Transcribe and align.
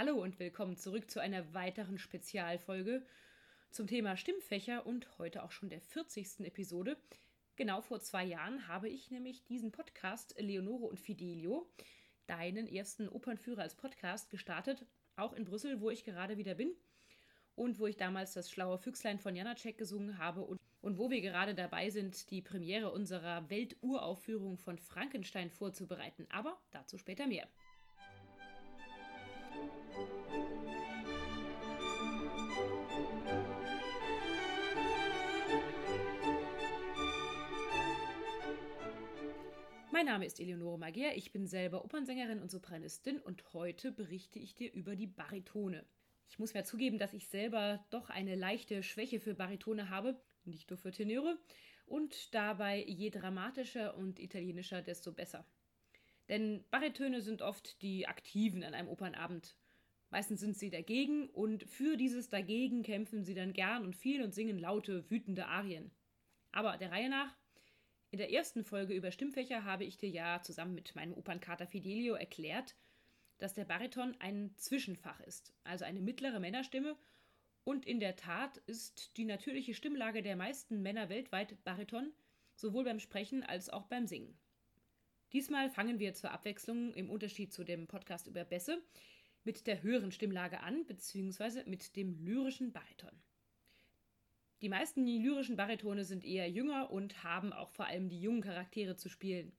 Hallo 0.00 0.14
und 0.22 0.38
willkommen 0.38 0.76
zurück 0.76 1.10
zu 1.10 1.18
einer 1.18 1.54
weiteren 1.54 1.98
Spezialfolge 1.98 3.04
zum 3.72 3.88
Thema 3.88 4.16
Stimmfächer 4.16 4.86
und 4.86 5.18
heute 5.18 5.42
auch 5.42 5.50
schon 5.50 5.70
der 5.70 5.80
40. 5.80 6.46
Episode. 6.46 6.96
Genau 7.56 7.80
vor 7.80 7.98
zwei 7.98 8.24
Jahren 8.24 8.68
habe 8.68 8.88
ich 8.88 9.10
nämlich 9.10 9.42
diesen 9.42 9.72
Podcast 9.72 10.36
Leonore 10.38 10.84
und 10.84 11.00
Fidelio, 11.00 11.68
deinen 12.28 12.68
ersten 12.68 13.08
Opernführer 13.08 13.62
als 13.62 13.74
Podcast, 13.74 14.30
gestartet, 14.30 14.86
auch 15.16 15.32
in 15.32 15.44
Brüssel, 15.44 15.80
wo 15.80 15.90
ich 15.90 16.04
gerade 16.04 16.36
wieder 16.36 16.54
bin 16.54 16.70
und 17.56 17.80
wo 17.80 17.88
ich 17.88 17.96
damals 17.96 18.34
das 18.34 18.52
schlaue 18.52 18.78
Füchslein 18.78 19.18
von 19.18 19.34
Janacek 19.34 19.78
gesungen 19.78 20.18
habe 20.18 20.42
und, 20.42 20.60
und 20.80 20.96
wo 20.96 21.10
wir 21.10 21.22
gerade 21.22 21.56
dabei 21.56 21.90
sind, 21.90 22.30
die 22.30 22.40
Premiere 22.40 22.92
unserer 22.92 23.50
Welturaufführung 23.50 24.58
von 24.58 24.78
Frankenstein 24.78 25.50
vorzubereiten. 25.50 26.28
Aber 26.30 26.56
dazu 26.70 26.98
später 26.98 27.26
mehr. 27.26 27.48
Mein 39.90 40.06
Name 40.06 40.26
ist 40.26 40.38
Eleonore 40.38 40.78
Magier, 40.78 41.16
ich 41.16 41.32
bin 41.32 41.48
selber 41.48 41.84
Opernsängerin 41.84 42.40
und 42.40 42.52
Sopranistin 42.52 43.18
und 43.18 43.52
heute 43.52 43.90
berichte 43.90 44.38
ich 44.38 44.54
dir 44.54 44.72
über 44.72 44.94
die 44.94 45.08
Baritone. 45.08 45.84
Ich 46.28 46.38
muss 46.38 46.54
mir 46.54 46.62
zugeben, 46.62 46.98
dass 46.98 47.14
ich 47.14 47.26
selber 47.26 47.84
doch 47.90 48.08
eine 48.08 48.36
leichte 48.36 48.84
Schwäche 48.84 49.18
für 49.18 49.34
Baritone 49.34 49.90
habe, 49.90 50.20
nicht 50.44 50.70
nur 50.70 50.78
für 50.78 50.92
Tenöre, 50.92 51.36
und 51.86 52.32
dabei 52.32 52.84
je 52.86 53.10
dramatischer 53.10 53.96
und 53.96 54.20
italienischer, 54.20 54.82
desto 54.82 55.10
besser. 55.10 55.44
Denn 56.28 56.64
Baritöne 56.70 57.22
sind 57.22 57.42
oft 57.42 57.80
die 57.82 58.06
Aktiven 58.06 58.62
an 58.62 58.74
einem 58.74 58.88
Opernabend. 58.88 59.56
Meistens 60.10 60.40
sind 60.40 60.56
sie 60.56 60.70
dagegen 60.70 61.28
und 61.30 61.64
für 61.64 61.96
dieses 61.96 62.28
Dagegen 62.28 62.82
kämpfen 62.82 63.24
sie 63.24 63.34
dann 63.34 63.52
gern 63.52 63.84
und 63.84 63.96
viel 63.96 64.22
und 64.22 64.34
singen 64.34 64.58
laute, 64.58 65.10
wütende 65.10 65.46
Arien. 65.46 65.90
Aber 66.52 66.76
der 66.78 66.90
Reihe 66.90 67.10
nach, 67.10 67.36
in 68.10 68.18
der 68.18 68.32
ersten 68.32 68.64
Folge 68.64 68.94
über 68.94 69.10
Stimmfächer 69.10 69.64
habe 69.64 69.84
ich 69.84 69.98
dir 69.98 70.08
ja 70.08 70.40
zusammen 70.42 70.74
mit 70.74 70.94
meinem 70.94 71.12
Opernkater 71.12 71.66
Fidelio 71.66 72.14
erklärt, 72.14 72.74
dass 73.36 73.52
der 73.52 73.66
Bariton 73.66 74.16
ein 74.18 74.54
Zwischenfach 74.56 75.20
ist, 75.20 75.52
also 75.62 75.84
eine 75.84 76.00
mittlere 76.00 76.40
Männerstimme. 76.40 76.96
Und 77.64 77.84
in 77.86 78.00
der 78.00 78.16
Tat 78.16 78.56
ist 78.66 79.16
die 79.18 79.26
natürliche 79.26 79.74
Stimmlage 79.74 80.22
der 80.22 80.36
meisten 80.36 80.80
Männer 80.80 81.10
weltweit 81.10 81.62
Bariton, 81.64 82.12
sowohl 82.54 82.84
beim 82.84 82.98
Sprechen 82.98 83.42
als 83.42 83.68
auch 83.68 83.84
beim 83.86 84.06
Singen. 84.06 84.38
Diesmal 85.32 85.68
fangen 85.68 85.98
wir 85.98 86.14
zur 86.14 86.30
Abwechslung 86.30 86.94
im 86.94 87.10
Unterschied 87.10 87.52
zu 87.52 87.62
dem 87.62 87.86
Podcast 87.86 88.26
über 88.26 88.44
Bässe 88.44 88.82
mit 89.44 89.66
der 89.66 89.82
höheren 89.82 90.10
Stimmlage 90.10 90.60
an, 90.60 90.86
beziehungsweise 90.86 91.64
mit 91.66 91.96
dem 91.96 92.18
lyrischen 92.24 92.72
Bariton. 92.72 93.22
Die 94.60 94.68
meisten 94.68 95.06
lyrischen 95.06 95.56
Baritone 95.56 96.04
sind 96.04 96.24
eher 96.24 96.50
jünger 96.50 96.90
und 96.90 97.22
haben 97.22 97.52
auch 97.52 97.70
vor 97.70 97.86
allem 97.86 98.08
die 98.08 98.20
jungen 98.20 98.40
Charaktere 98.40 98.96
zu 98.96 99.08
spielen. 99.08 99.52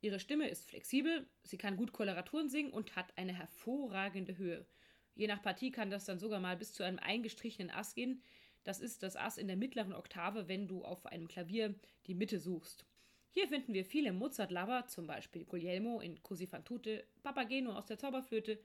Ihre 0.00 0.18
Stimme 0.18 0.48
ist 0.48 0.68
flexibel, 0.68 1.28
sie 1.44 1.58
kann 1.58 1.76
gut 1.76 1.92
Koloraturen 1.92 2.48
singen 2.48 2.72
und 2.72 2.96
hat 2.96 3.16
eine 3.16 3.34
hervorragende 3.34 4.36
Höhe. 4.36 4.66
Je 5.14 5.26
nach 5.26 5.42
Partie 5.42 5.70
kann 5.70 5.90
das 5.90 6.06
dann 6.06 6.18
sogar 6.18 6.40
mal 6.40 6.56
bis 6.56 6.72
zu 6.72 6.82
einem 6.82 6.98
eingestrichenen 6.98 7.70
Ass 7.70 7.94
gehen. 7.94 8.22
Das 8.64 8.80
ist 8.80 9.02
das 9.02 9.16
Ass 9.16 9.36
in 9.36 9.46
der 9.46 9.56
mittleren 9.56 9.92
Oktave, 9.92 10.48
wenn 10.48 10.66
du 10.66 10.82
auf 10.84 11.06
einem 11.06 11.28
Klavier 11.28 11.74
die 12.06 12.14
Mitte 12.14 12.40
suchst. 12.40 12.86
Hier 13.32 13.46
finden 13.46 13.74
wir 13.74 13.84
viele 13.84 14.12
Mozart-Lover, 14.12 14.86
zum 14.88 15.06
Beispiel 15.06 15.44
Guglielmo 15.44 16.00
in 16.00 16.20
Così 16.20 16.48
fan 16.48 16.64
tutte, 16.64 17.06
Papageno 17.22 17.72
aus 17.72 17.86
der 17.86 17.96
Zauberflöte, 17.96 18.58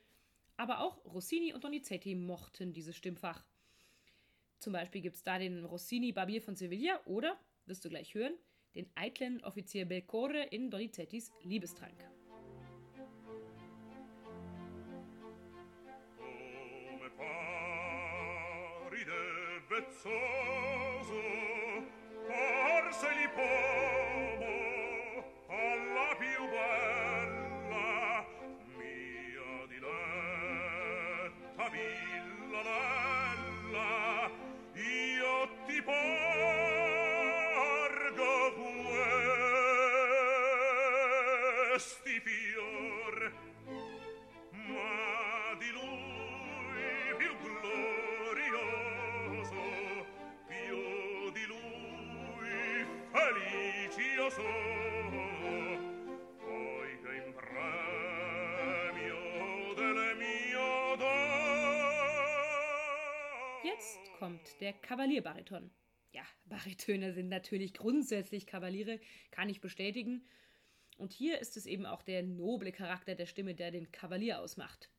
aber 0.57 0.79
auch 0.79 1.05
Rossini 1.05 1.53
und 1.53 1.63
Donizetti 1.63 2.15
mochten 2.15 2.73
dieses 2.73 2.95
Stimmfach. 2.95 3.45
Zum 4.57 4.73
Beispiel 4.73 5.01
gibt 5.01 5.17
es 5.17 5.23
da 5.23 5.37
den 5.37 5.65
Rossini 5.65 6.11
Barbier 6.11 6.41
von 6.41 6.55
Sevilla 6.55 6.99
oder, 7.05 7.39
wirst 7.67 7.85
du 7.85 7.89
gleich 7.89 8.15
hören, 8.15 8.33
den 8.73 8.89
eitlen 8.95 9.43
Offizier 9.43 9.85
Belcore 9.85 10.45
in 10.45 10.71
Donizettis 10.71 11.31
Liebestrank. 11.43 12.03
Come 16.17 17.09
paride 18.81 19.13
vezzoso, 19.69 21.23
forse 22.27 23.09
li 23.13 23.27
pomo 23.35 23.84
Jetzt 54.25 54.39
kommt 64.17 64.41
der 64.61 64.73
Kavalierbariton. 64.73 65.69
Ja, 66.11 66.23
Baritöne 66.45 67.13
sind 67.13 67.29
natürlich 67.29 67.75
grundsätzlich 67.75 68.47
Kavaliere, 68.47 68.99
kann 69.29 69.47
ich 69.47 69.61
bestätigen. 69.61 70.27
Und 70.97 71.13
hier 71.13 71.39
ist 71.39 71.55
es 71.55 71.67
eben 71.67 71.85
auch 71.85 72.01
der 72.01 72.23
noble 72.23 72.71
Charakter 72.71 73.13
der 73.13 73.27
Stimme, 73.27 73.53
der 73.53 73.69
den 73.69 73.91
Kavalier 73.91 74.41
ausmacht. 74.41 74.89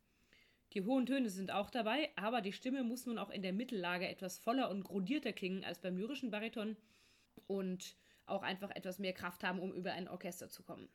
Die 0.73 0.83
hohen 0.83 1.07
Töne 1.07 1.31
sind 1.31 1.51
auch 1.51 1.71
dabei, 1.71 2.11
aber 2.15 2.43
die 2.43 2.53
Stimme 2.53 2.85
muss 2.85 3.07
nun 3.07 3.19
auch 3.19 3.31
in 3.31 3.43
der 3.43 3.53
Mittellage 3.53 4.07
etwas 4.07 4.39
voller 4.39 4.71
und 4.71 4.85
grundierter 4.85 5.33
klingen 5.33 5.65
als 5.65 5.81
beim 5.81 5.97
lyrischen 5.97 6.31
Bariton 6.31 6.77
und 7.49 7.97
auch 8.27 8.43
einfach 8.43 8.71
etwas 8.71 8.99
mehr 8.99 9.13
Kraft 9.13 9.45
haben, 9.45 9.61
um 9.61 9.73
über 9.73 9.93
ein 9.93 10.09
Orchester 10.09 10.49
zu 10.49 10.63
kommen. 10.63 10.89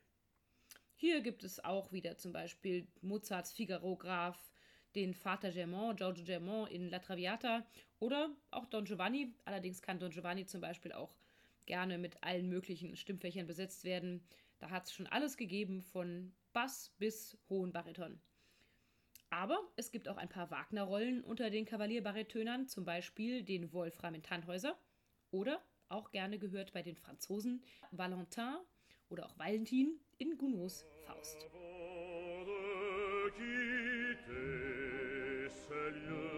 Hier 0.94 1.20
gibt 1.20 1.42
es 1.42 1.64
auch 1.64 1.92
wieder 1.92 2.16
zum 2.16 2.32
Beispiel 2.32 2.86
Mozarts 3.00 3.52
Figaro 3.52 3.96
Graf, 3.96 4.52
den 4.94 5.14
Vater 5.14 5.50
Germain, 5.50 5.96
Giorgio 5.96 6.24
Germain 6.24 6.66
in 6.68 6.88
La 6.90 6.98
Traviata 6.98 7.66
oder 7.98 8.30
auch 8.50 8.66
Don 8.66 8.84
Giovanni. 8.84 9.34
Allerdings 9.44 9.82
kann 9.82 9.98
Don 9.98 10.10
Giovanni 10.10 10.46
zum 10.46 10.60
Beispiel 10.60 10.92
auch 10.92 11.14
gerne 11.66 11.98
mit 11.98 12.22
allen 12.22 12.48
möglichen 12.48 12.96
Stimmfächern 12.96 13.46
besetzt 13.46 13.84
werden. 13.84 14.22
Da 14.58 14.70
hat 14.70 14.86
es 14.86 14.92
schon 14.92 15.06
alles 15.06 15.36
gegeben, 15.36 15.82
von 15.82 16.32
Bass 16.52 16.94
bis 16.98 17.36
hohen 17.48 17.72
Bariton. 17.72 18.20
Aber 19.30 19.58
es 19.76 19.90
gibt 19.90 20.08
auch 20.08 20.18
ein 20.18 20.28
paar 20.28 20.50
Wagner-Rollen 20.50 21.24
unter 21.24 21.48
den 21.48 21.64
Kavalierbaritonern, 21.64 22.68
zum 22.68 22.84
Beispiel 22.84 23.42
den 23.42 23.72
Wolfram 23.72 24.14
in 24.14 24.22
Tannhäuser 24.22 24.78
oder 25.30 25.62
auch 25.92 26.10
gerne 26.10 26.38
gehört 26.38 26.72
bei 26.72 26.82
den 26.82 26.96
Franzosen 26.96 27.62
Valentin 27.90 28.58
oder 29.08 29.26
auch 29.26 29.38
Valentin 29.38 30.00
in 30.18 30.36
Gounods 30.38 30.84
Faust. 31.06 31.46
Seigneur 35.68 36.32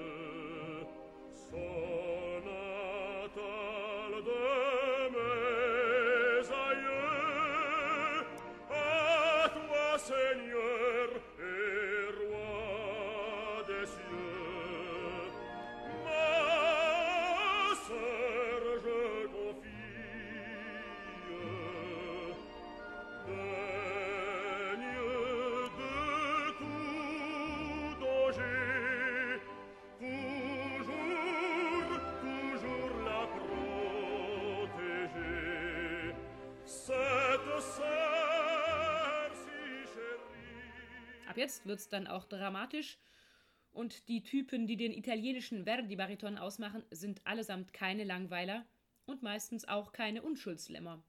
Ab 41.26 41.36
jetzt 41.36 41.66
wird 41.66 41.78
es 41.78 41.88
dann 41.88 42.06
auch 42.06 42.24
dramatisch. 42.24 42.98
Und 43.72 44.08
die 44.08 44.22
Typen, 44.22 44.66
die 44.66 44.76
den 44.76 44.92
italienischen 44.92 45.64
Verdi-Bariton 45.64 46.38
ausmachen, 46.38 46.84
sind 46.90 47.26
allesamt 47.26 47.72
keine 47.72 48.04
Langweiler 48.04 48.64
und 49.06 49.22
meistens 49.22 49.66
auch 49.66 49.92
keine 49.92 50.22
Unschuldslämmer. 50.22 51.02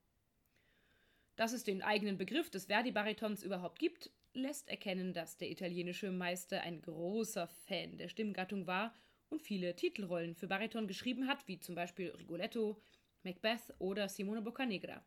Dass 1.36 1.54
es 1.54 1.64
den 1.64 1.84
eigenen 1.84 2.18
Begriff 2.18 2.50
des 2.50 2.66
Verdi-Baritons 2.66 3.44
überhaupt 3.44 3.78
gibt, 3.78 4.10
lässt 4.34 4.70
erkennen, 4.70 5.14
dass 5.14 5.38
der 5.38 5.52
italienische 5.52 6.12
Meister 6.12 6.62
ein 6.62 6.82
großer 6.82 7.48
Fan 7.48 7.98
der 7.98 8.10
Stimmgattung 8.10 8.68
war 8.68 8.94
und 9.30 9.42
viele 9.42 9.76
Titelrollen 9.76 10.36
für 10.36 10.48
Bariton 10.48 10.88
geschrieben 10.88 11.28
hat, 11.28 11.48
wie 11.48 11.60
zum 11.60 11.76
Beispiel 11.76 12.10
Rigoletto, 12.12 12.82
Macbeth 13.24 13.74
oder 13.80 14.10
Simone 14.10 14.42
Boccanegra. 14.42 15.04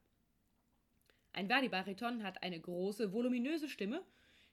Ein 1.32 1.48
Verdi-Bariton 1.48 2.22
hat 2.22 2.42
eine 2.42 2.60
große, 2.60 3.12
voluminöse 3.12 3.68
Stimme 3.68 4.04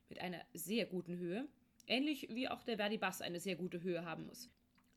mit 0.10 0.20
einer 0.20 0.42
sehr 0.54 0.86
guten 0.86 1.18
Höhe, 1.18 1.48
ähnlich 1.88 2.30
wie 2.32 2.48
auch 2.48 2.64
der 2.64 2.78
Verdi-Bass 2.78 3.22
eine 3.22 3.40
sehr 3.40 3.56
gute 3.56 3.82
Höhe 3.82 4.06
haben 4.06 4.26
muss. 4.26 4.50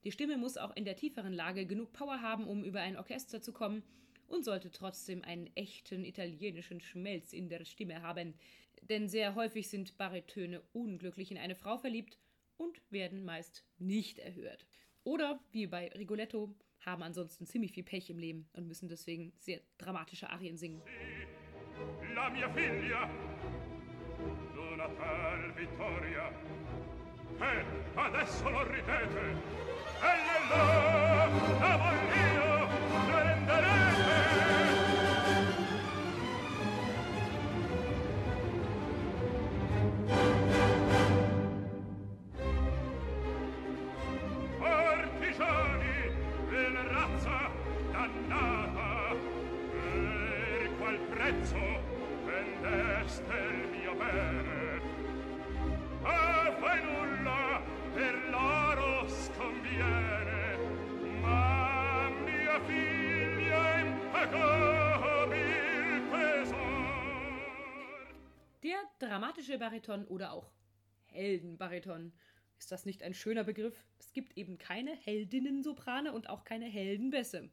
Die 0.04 0.12
Stimme 0.12 0.36
muss 0.36 0.56
auch 0.56 0.74
in 0.76 0.84
der 0.84 0.96
tieferen 0.96 1.32
Lage 1.32 1.66
genug 1.66 1.92
Power 1.92 2.22
haben, 2.22 2.46
um 2.46 2.64
über 2.64 2.80
ein 2.80 2.96
Orchester 2.96 3.40
zu 3.40 3.52
kommen 3.52 3.82
und 4.28 4.44
sollte 4.44 4.70
trotzdem 4.70 5.22
einen 5.24 5.50
echten 5.56 6.04
italienischen 6.04 6.80
Schmelz 6.80 7.32
in 7.32 7.48
der 7.48 7.64
Stimme 7.64 8.02
haben, 8.02 8.34
denn 8.82 9.08
sehr 9.08 9.34
häufig 9.34 9.68
sind 9.68 9.96
Baritöne 9.96 10.62
unglücklich 10.72 11.30
in 11.30 11.38
eine 11.38 11.56
Frau 11.56 11.78
verliebt 11.78 12.18
und 12.56 12.80
werden 12.90 13.24
meist 13.24 13.64
nicht 13.78 14.18
erhört. 14.18 14.66
Oder, 15.04 15.40
wie 15.52 15.66
bei 15.66 15.88
Rigoletto, 15.88 16.54
haben 16.80 17.02
ansonsten 17.02 17.46
ziemlich 17.46 17.72
viel 17.72 17.82
Pech 17.82 18.10
im 18.10 18.18
Leben 18.18 18.48
und 18.52 18.68
müssen 18.68 18.88
deswegen 18.88 19.32
sehr 19.38 19.60
dramatische 19.78 20.30
Arien 20.30 20.56
singen. 20.56 20.82
La 22.14 22.30
mia 22.30 22.52
figlia, 22.52 23.08
una 24.78 24.88
tal 24.96 25.52
vittoria, 25.54 26.30
e 27.40 27.64
adesso 27.94 28.48
lo 28.48 28.62
ridete, 28.62 29.20
e 29.98 30.14
là, 30.48 31.26
la 31.58 31.76
voglio, 31.76 32.68
renderete. 33.10 34.36
prezzo 51.10 51.58
vendeste 52.24 53.32
il 53.32 53.68
mio 53.70 53.94
bene 53.94 54.57
der 68.62 68.78
dramatische 68.98 69.58
Bariton 69.58 70.04
oder 70.06 70.32
auch 70.32 70.50
Heldenbariton 71.06 72.12
ist 72.58 72.72
das 72.72 72.84
nicht 72.84 73.02
ein 73.02 73.14
schöner 73.14 73.44
Begriff? 73.44 73.84
Es 73.98 74.12
gibt 74.12 74.36
eben 74.36 74.58
keine 74.58 74.94
Heldinnen-Soprane 74.96 76.12
und 76.12 76.28
auch 76.28 76.44
keine 76.44 76.66
Heldenbässe. 76.66 77.50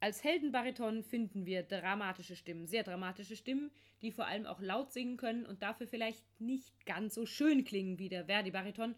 Als 0.00 0.22
Heldenbariton 0.22 1.02
finden 1.02 1.46
wir 1.46 1.62
dramatische 1.62 2.36
Stimmen, 2.36 2.66
sehr 2.66 2.82
dramatische 2.82 3.36
Stimmen, 3.36 3.70
die 4.02 4.10
vor 4.10 4.26
allem 4.26 4.44
auch 4.44 4.60
laut 4.60 4.92
singen 4.92 5.16
können 5.16 5.46
und 5.46 5.62
dafür 5.62 5.86
vielleicht 5.86 6.22
nicht 6.40 6.84
ganz 6.84 7.14
so 7.14 7.24
schön 7.24 7.64
klingen 7.64 7.98
wie 7.98 8.08
der 8.08 8.26
Verdi-Bariton. 8.26 8.96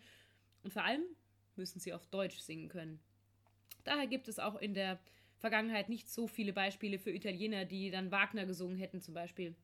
Und 0.65 0.73
vor 0.73 0.83
allem 0.83 1.05
müssen 1.55 1.79
sie 1.79 1.93
auf 1.93 2.07
Deutsch 2.07 2.39
singen 2.39 2.69
können. 2.69 2.99
Daher 3.85 4.09
gibt 4.09 4.27
es 4.27 4.41
auch 4.41 4.57
in 4.57 4.75
der 4.75 4.99
Vergangenheit 5.39 5.89
nicht 5.89 6.09
so 6.11 6.27
viele 6.27 6.53
Beispiele 6.53 6.99
für 6.99 7.13
Italiener, 7.13 7.67
die 7.67 7.91
dann 7.91 8.11
Wagner 8.11 8.47
gesungen 8.47 8.79
hätten 8.79 9.01
zum 9.01 9.15
Beispiel. 9.15 9.55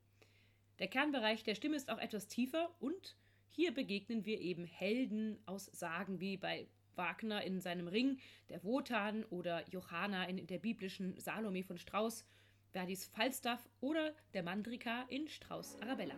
Der 0.82 0.88
Kernbereich 0.88 1.44
der 1.44 1.54
Stimme 1.54 1.76
ist 1.76 1.92
auch 1.92 1.98
etwas 1.98 2.26
tiefer 2.26 2.68
und 2.80 3.14
hier 3.50 3.72
begegnen 3.72 4.24
wir 4.24 4.40
eben 4.40 4.64
Helden 4.64 5.38
aus 5.46 5.66
Sagen 5.66 6.18
wie 6.18 6.36
bei 6.36 6.66
Wagner 6.96 7.44
in 7.44 7.60
seinem 7.60 7.86
Ring, 7.86 8.18
der 8.48 8.64
Wotan 8.64 9.24
oder 9.26 9.62
Johanna 9.70 10.24
in 10.24 10.44
der 10.44 10.58
biblischen 10.58 11.16
Salome 11.20 11.62
von 11.62 11.78
Strauss, 11.78 12.26
Verdis 12.72 13.06
Falstaff 13.06 13.60
oder 13.80 14.12
der 14.34 14.42
Mandrika 14.42 15.02
in 15.02 15.28
Strauss 15.28 15.80
Arabella. 15.80 16.16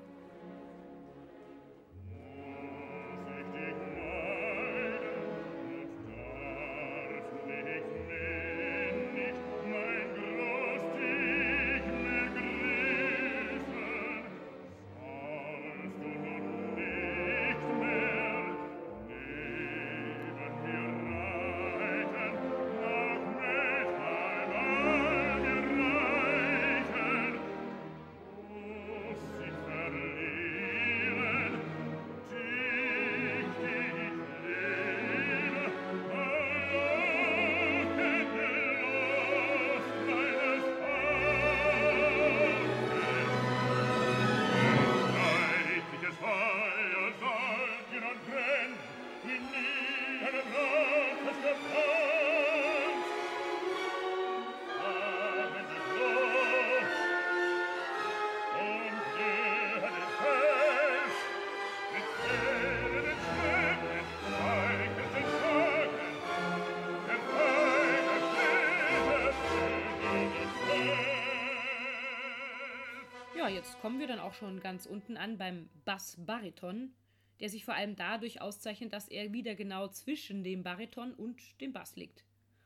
Jetzt 73.65 73.81
kommen 73.81 73.99
wir 73.99 74.07
dann 74.07 74.19
auch 74.19 74.35
schon 74.35 74.61
ganz 74.61 74.85
unten 74.85 75.17
an 75.17 75.39
beim 75.39 75.71
Bass-Bariton, 75.87 76.93
der 77.41 77.49
sich 77.49 77.65
vor 77.65 77.73
allem 77.73 77.97
dadurch 77.97 78.43
auszeichnet, 78.43 78.93
dass 78.93 79.09
er 79.09 79.33
wieder 79.33 79.55
genau 79.55 79.89
zwischen 79.89 80.45
dem 80.45 80.63
Bariton 80.63 81.15
und 81.15 81.41
dem 81.63 81.73
Bass 81.73 81.97
liegt. 81.97 82.25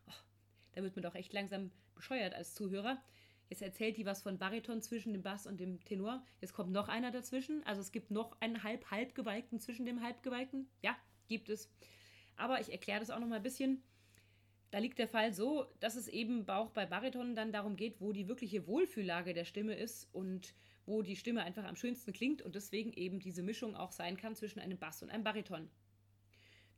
Oh, 0.08 0.12
da 0.72 0.82
wird 0.82 0.96
man 0.96 1.04
doch 1.04 1.14
echt 1.14 1.32
langsam 1.32 1.70
bescheuert 1.94 2.34
als 2.34 2.52
Zuhörer. 2.52 3.00
Jetzt 3.48 3.62
erzählt 3.62 3.96
die 3.96 4.06
was 4.06 4.22
von 4.22 4.38
Bariton 4.38 4.82
zwischen 4.82 5.12
dem 5.12 5.22
Bass 5.22 5.46
und 5.46 5.60
dem 5.60 5.84
Tenor. 5.84 6.26
Jetzt 6.40 6.52
kommt 6.52 6.72
noch 6.72 6.88
einer 6.88 7.12
dazwischen. 7.12 7.64
Also 7.64 7.80
es 7.80 7.92
gibt 7.92 8.10
noch 8.10 8.36
einen 8.40 8.64
halb-halbgeweigten 8.64 9.60
zwischen 9.60 9.86
dem 9.86 10.02
halbgeweigten. 10.02 10.68
Ja, 10.82 10.96
gibt 11.28 11.48
es. 11.48 11.70
Aber 12.34 12.60
ich 12.60 12.72
erkläre 12.72 12.98
das 12.98 13.10
auch 13.10 13.20
noch 13.20 13.28
mal 13.28 13.36
ein 13.36 13.42
bisschen. 13.44 13.84
Da 14.72 14.78
liegt 14.78 14.98
der 14.98 15.08
Fall 15.08 15.32
so, 15.32 15.66
dass 15.78 15.94
es 15.94 16.08
eben 16.08 16.48
auch 16.48 16.70
bei 16.70 16.86
Bariton 16.86 17.36
dann 17.36 17.52
darum 17.52 17.76
geht, 17.76 18.00
wo 18.00 18.10
die 18.10 18.26
wirkliche 18.26 18.66
Wohlfühllage 18.66 19.32
der 19.32 19.44
Stimme 19.44 19.74
ist 19.74 20.12
und 20.12 20.54
wo 20.88 21.02
die 21.02 21.16
Stimme 21.16 21.42
einfach 21.42 21.64
am 21.64 21.76
schönsten 21.76 22.12
klingt 22.12 22.42
und 22.42 22.54
deswegen 22.54 22.92
eben 22.92 23.20
diese 23.20 23.42
Mischung 23.42 23.76
auch 23.76 23.92
sein 23.92 24.16
kann 24.16 24.34
zwischen 24.34 24.58
einem 24.58 24.78
Bass 24.78 25.02
und 25.02 25.10
einem 25.10 25.22
Bariton. 25.22 25.70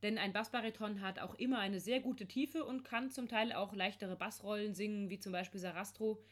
Denn 0.03 0.19
ein 0.19 0.33
Bassbariton 0.33 1.01
hat 1.01 1.19
auch 1.19 1.35
immer 1.35 1.59
eine 1.59 1.79
sehr 1.79 2.01
gute 2.01 2.27
Tiefe 2.27 2.65
und 2.65 2.85
kann 2.85 3.11
zum 3.11 3.29
Teil 3.29 3.53
auch 3.53 3.75
leichtere 3.75 4.17
Bassrollen 4.17 4.75
singen, 4.75 5.11
wie 5.11 5.19
zum 5.19 5.33
Beispiel 5.33 5.61
Sarastro, 5.61 6.23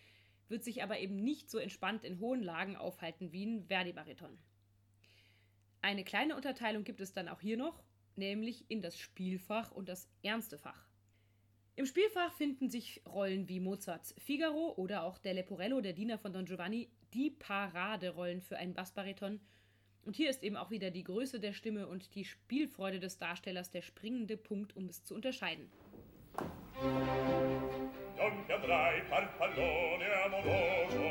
wird 0.48 0.64
sich 0.64 0.82
aber 0.82 0.98
eben 0.98 1.16
nicht 1.16 1.50
so 1.50 1.58
entspannt 1.58 2.04
in 2.04 2.18
hohen 2.18 2.42
Lagen 2.42 2.76
aufhalten 2.76 3.32
wie 3.32 3.44
ein 3.44 3.66
Verdi-Bariton. 3.66 4.38
Eine 5.82 6.04
kleine 6.04 6.34
Unterteilung 6.34 6.84
gibt 6.84 7.00
es 7.00 7.12
dann 7.12 7.28
auch 7.28 7.40
hier 7.40 7.58
noch, 7.58 7.84
nämlich 8.16 8.70
in 8.70 8.80
das 8.82 8.98
Spielfach 8.98 9.70
und 9.70 9.88
das 9.88 10.08
ernste 10.22 10.58
Fach. 10.58 10.88
Im 11.76 11.86
Spielfach 11.86 12.32
finden 12.32 12.70
sich 12.70 13.02
Rollen 13.06 13.48
wie 13.48 13.60
Mozarts 13.60 14.14
Figaro 14.18 14.72
oder 14.76 15.04
auch 15.04 15.18
der 15.18 15.34
Leporello, 15.34 15.80
der 15.80 15.92
Diener 15.92 16.18
von 16.18 16.32
Don 16.32 16.46
Giovanni, 16.46 16.90
die 17.14 17.30
Paraderollen 17.30 18.40
für 18.40 18.56
einen 18.56 18.74
Bassbariton. 18.74 19.40
Und 20.04 20.16
hier 20.16 20.30
ist 20.30 20.42
eben 20.42 20.56
auch 20.56 20.70
wieder 20.70 20.90
die 20.90 21.04
Größe 21.04 21.40
der 21.40 21.52
Stimme 21.52 21.86
und 21.86 22.14
die 22.14 22.24
Spielfreude 22.24 23.00
des 23.00 23.18
Darstellers 23.18 23.70
der 23.70 23.82
springende 23.82 24.36
Punkt, 24.36 24.76
um 24.76 24.88
es 24.88 25.04
zu 25.04 25.14
unterscheiden. 25.14 25.70
Donne 28.16 28.54
andrai 28.54 29.02
farfallone 29.08 30.06
amoroso, 30.24 31.08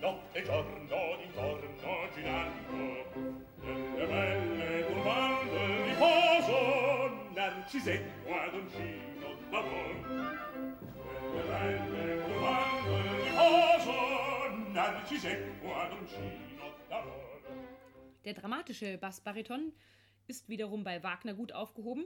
notte 0.00 0.38
e 0.38 0.42
giorno 0.44 1.16
d'intorno 1.16 2.08
girando, 2.14 2.78
nelle 3.64 4.06
belle 4.06 4.86
turbando 4.86 5.56
il 5.56 5.84
riposo, 5.88 6.58
Narcisetto 7.34 8.34
ad 8.34 8.54
uncino 8.54 9.28
d'amor. 9.50 9.94
Nelle 11.34 11.44
belle 11.48 12.27
Der 18.24 18.34
dramatische 18.34 18.98
Bassbariton 18.98 19.72
ist 20.26 20.48
wiederum 20.48 20.84
bei 20.84 21.02
Wagner 21.02 21.32
gut 21.32 21.52
aufgehoben, 21.52 22.04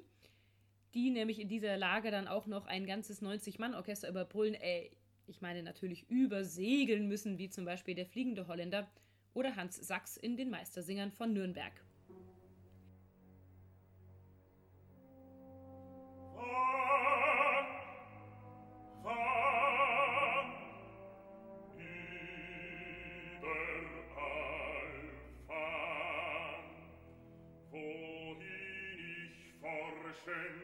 die 0.95 1.11
nämlich 1.11 1.41
in 1.41 1.49
dieser 1.49 1.77
Lage 1.77 2.13
dann 2.13 2.29
auch 2.29 2.47
noch 2.47 2.67
ein 2.67 2.87
ganzes 2.87 3.21
90-Mann-Orchester 3.21 4.09
überbrüllen, 4.09 4.55
äh, 4.55 4.91
ich 5.27 5.41
meine 5.41 5.63
natürlich 5.63 6.09
übersegeln 6.11 7.09
müssen, 7.09 7.39
wie 7.39 7.51
zum 7.51 7.65
Beispiel 7.65 7.95
der 7.95 8.07
fliegende 8.07 8.47
Holländer 8.47 8.89
oder 9.35 9.57
Hans 9.57 9.77
Sachs 9.77 10.17
in 10.17 10.37
den 10.37 10.51
Meistersingern 10.51 11.11
von 11.11 11.33
Nürnberg. 11.33 11.73
defend. 30.33 30.62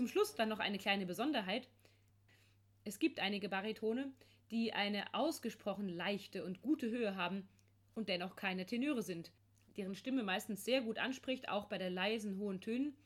Zum 0.00 0.08
Schluss 0.08 0.34
dann 0.34 0.48
noch 0.48 0.60
eine 0.60 0.78
kleine 0.78 1.04
Besonderheit. 1.04 1.68
Es 2.84 2.98
gibt 2.98 3.20
einige 3.20 3.50
Baritone, 3.50 4.10
die 4.50 4.72
eine 4.72 5.12
ausgesprochen 5.12 5.90
leichte 5.90 6.42
und 6.42 6.62
gute 6.62 6.90
Höhe 6.90 7.16
haben 7.16 7.46
und 7.94 8.08
dennoch 8.08 8.34
keine 8.34 8.64
Tenöre 8.64 9.02
sind, 9.02 9.30
deren 9.76 9.94
Stimme 9.94 10.22
meistens 10.22 10.64
sehr 10.64 10.80
gut 10.80 10.98
anspricht, 10.98 11.50
auch 11.50 11.66
bei 11.66 11.76
der 11.76 11.90
leisen 11.90 12.38
hohen 12.38 12.62
Tönen. 12.62 12.96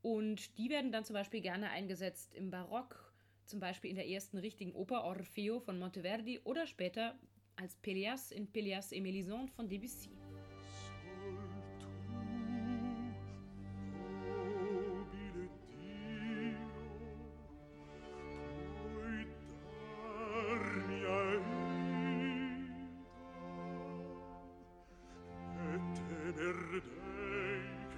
Und 0.00 0.58
die 0.58 0.70
werden 0.70 0.92
dann 0.92 1.04
zum 1.04 1.14
Beispiel 1.14 1.40
gerne 1.40 1.70
eingesetzt 1.70 2.36
im 2.36 2.52
Barock, 2.52 3.12
zum 3.46 3.58
Beispiel 3.58 3.90
in 3.90 3.96
der 3.96 4.08
ersten 4.08 4.38
richtigen 4.38 4.76
Oper 4.76 5.02
Orfeo 5.02 5.58
von 5.58 5.76
Monteverdi 5.76 6.38
oder 6.44 6.68
später 6.68 7.18
als 7.56 7.74
Peleas 7.74 8.30
in 8.30 8.46
Peleas 8.46 8.92
et 8.92 9.02
Mélisande 9.02 9.50
von 9.56 9.68
Debussy. 9.68 10.21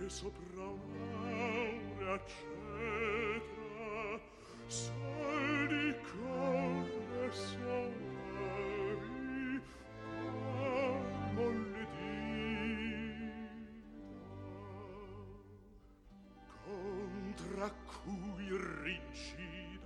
che 0.04 0.11
sopra 0.11 0.66
un'aura 0.66 2.20
cetra 2.26 4.20
sol 4.66 5.66
di 5.66 5.94
corre 6.02 7.32
solari 7.32 8.82
a 10.02 11.32
molle 11.32 11.87
dita 11.96 12.37
contra 16.64 17.66
cui 18.02 18.49
rigida 18.82 19.83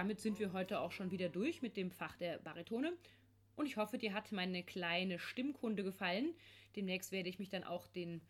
Damit 0.00 0.18
sind 0.18 0.38
wir 0.38 0.54
heute 0.54 0.80
auch 0.80 0.92
schon 0.92 1.10
wieder 1.10 1.28
durch 1.28 1.60
mit 1.60 1.76
dem 1.76 1.90
Fach 1.90 2.16
der 2.16 2.38
Baritone. 2.38 2.96
Und 3.54 3.66
ich 3.66 3.76
hoffe, 3.76 3.98
dir 3.98 4.14
hat 4.14 4.32
meine 4.32 4.62
kleine 4.62 5.18
Stimmkunde 5.18 5.84
gefallen. 5.84 6.32
Demnächst 6.74 7.12
werde 7.12 7.28
ich 7.28 7.38
mich 7.38 7.50
dann 7.50 7.64
auch 7.64 7.86
den 7.86 8.22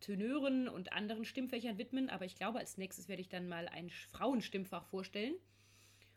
Tenören 0.00 0.66
und 0.66 0.92
anderen 0.92 1.24
Stimmfächern 1.24 1.78
widmen. 1.78 2.10
Aber 2.10 2.24
ich 2.24 2.34
glaube, 2.34 2.58
als 2.58 2.76
nächstes 2.76 3.06
werde 3.06 3.22
ich 3.22 3.28
dann 3.28 3.46
mal 3.46 3.68
ein 3.68 3.88
Frauenstimmfach 4.10 4.84
vorstellen. 4.86 5.36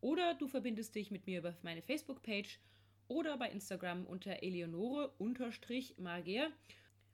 oder 0.00 0.34
du 0.34 0.46
verbindest 0.46 0.94
dich 0.94 1.10
mit 1.10 1.26
mir 1.26 1.40
über 1.40 1.56
meine 1.62 1.82
Facebook-Page 1.82 2.60
oder 3.08 3.36
bei 3.36 3.50
Instagram 3.50 4.06
unter 4.06 4.42
eleonore-marger 4.42 6.50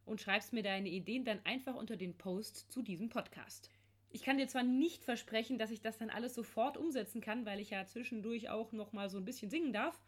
und 0.05 0.21
schreibst 0.21 0.53
mir 0.53 0.63
deine 0.63 0.89
Ideen 0.89 1.25
dann 1.25 1.41
einfach 1.45 1.75
unter 1.75 1.97
den 1.97 2.17
Post 2.17 2.71
zu 2.71 2.83
diesem 2.83 3.09
Podcast. 3.09 3.71
Ich 4.11 4.23
kann 4.23 4.37
dir 4.37 4.47
zwar 4.47 4.63
nicht 4.63 5.05
versprechen, 5.05 5.59
dass 5.59 5.71
ich 5.71 5.81
das 5.81 5.99
dann 5.99 6.11
alles 6.11 6.35
sofort 6.35 6.77
umsetzen 6.77 7.21
kann, 7.21 7.47
weil 7.47 7.61
ich 7.61 7.71
ja 7.71 7.87
zwischendurch 7.87 8.51
auch 8.51 8.73
noch 8.73 8.93
mal 8.93 9.09
so 9.09 9.17
ein 9.17 9.25
bisschen 9.25 9.51
singen 9.51 9.73
darf, 9.73 9.99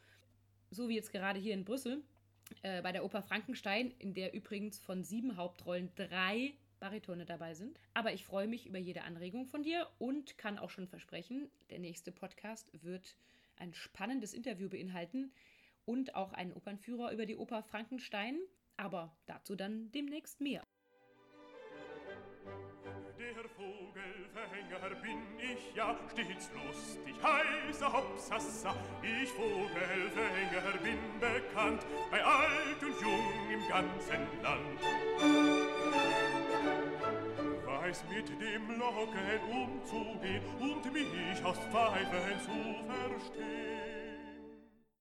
so 0.70 0.88
wie 0.88 0.96
jetzt 0.96 1.12
gerade 1.12 1.40
hier 1.40 1.54
in 1.54 1.64
Brüssel 1.64 2.02
äh, 2.62 2.82
bei 2.82 2.92
der 2.92 3.04
Oper 3.04 3.22
Frankenstein, 3.22 3.92
in 3.98 4.12
der 4.12 4.34
übrigens 4.34 4.78
von 4.78 5.04
sieben 5.04 5.36
Hauptrollen 5.36 5.90
drei 5.94 6.52
Baritone 6.80 7.24
dabei 7.24 7.54
sind. 7.54 7.80
Aber 7.94 8.12
ich 8.12 8.24
freue 8.24 8.46
mich 8.46 8.66
über 8.66 8.78
jede 8.78 9.04
Anregung 9.04 9.46
von 9.46 9.62
dir 9.62 9.88
und 9.98 10.36
kann 10.36 10.58
auch 10.58 10.70
schon 10.70 10.86
versprechen, 10.86 11.48
der 11.70 11.78
nächste 11.78 12.12
Podcast 12.12 12.70
wird 12.84 13.16
ein 13.56 13.72
spannendes 13.72 14.34
Interview 14.34 14.68
beinhalten 14.68 15.32
und 15.84 16.14
auch 16.14 16.32
einen 16.32 16.52
Opernführer 16.52 17.12
über 17.12 17.26
die 17.26 17.36
Oper 17.36 17.62
Frankenstein. 17.62 18.38
Aber 18.76 19.16
dazu 19.26 19.54
dann 19.54 19.90
demnächst 19.92 20.40
mehr. 20.40 20.62
Der 23.16 23.48
Vogelverhänger 23.48 25.00
bin 25.00 25.18
ich 25.38 25.74
ja 25.74 25.96
stets 26.10 26.50
lustig, 26.52 27.14
heißer 27.22 27.92
Hopsassa. 27.92 28.74
Ich 29.02 29.30
Vogelverhänger 29.30 30.78
bin 30.82 30.98
bekannt, 31.20 31.86
bei 32.10 32.22
alt 32.22 32.82
und 32.82 33.00
jung 33.00 33.50
im 33.52 33.68
ganzen 33.68 34.42
Land. 34.42 34.80
Weiß 37.64 38.04
mit 38.08 38.28
dem 38.28 38.78
Locken 38.78 39.40
umzugehen 39.50 40.42
und 40.58 40.92
mich 40.92 41.44
aus 41.44 41.58
Pfeifen 41.70 42.40
zu 42.40 42.74
verstehen. 42.86 43.93